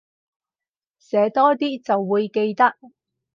[0.97, 2.75] 寫多啲就會記得